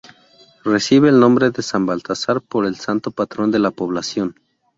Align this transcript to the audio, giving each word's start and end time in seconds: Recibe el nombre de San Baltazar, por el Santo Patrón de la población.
Recibe 0.65 1.09
el 1.09 1.19
nombre 1.19 1.51
de 1.51 1.61
San 1.61 1.85
Baltazar, 1.85 2.41
por 2.41 2.65
el 2.65 2.75
Santo 2.75 3.11
Patrón 3.11 3.51
de 3.51 3.59
la 3.59 3.69
población. 3.69 4.33